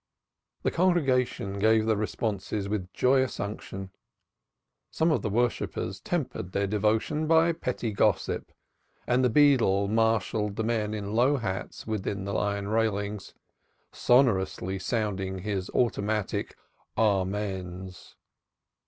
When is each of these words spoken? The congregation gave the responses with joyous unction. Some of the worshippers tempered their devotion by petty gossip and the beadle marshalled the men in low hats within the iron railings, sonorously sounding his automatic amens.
The 0.63 0.71
congregation 0.71 1.59
gave 1.59 1.85
the 1.85 1.95
responses 1.95 2.67
with 2.67 2.91
joyous 2.91 3.39
unction. 3.39 3.91
Some 4.89 5.11
of 5.11 5.21
the 5.21 5.29
worshippers 5.29 5.99
tempered 6.01 6.53
their 6.53 6.65
devotion 6.65 7.27
by 7.27 7.51
petty 7.53 7.91
gossip 7.91 8.51
and 9.05 9.23
the 9.23 9.29
beadle 9.29 9.87
marshalled 9.87 10.55
the 10.55 10.63
men 10.63 10.95
in 10.95 11.13
low 11.13 11.37
hats 11.37 11.85
within 11.85 12.25
the 12.25 12.33
iron 12.33 12.69
railings, 12.69 13.35
sonorously 13.91 14.79
sounding 14.79 15.37
his 15.43 15.69
automatic 15.69 16.57
amens. 16.97 18.15